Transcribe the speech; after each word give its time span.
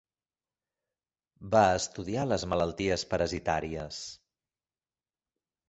Va 1.57 1.61
estudiar 1.81 2.25
les 2.31 2.47
malalties 2.55 3.05
parasitàries. 3.13 4.03